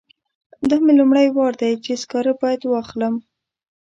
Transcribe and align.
دا 0.69 0.75
مې 0.83 0.93
لومړی 0.99 1.27
وار 1.35 1.53
دی 1.61 1.71
چې 1.83 1.91
سکاره 2.01 2.33
باید 2.41 2.61
واخلم. 2.65 3.15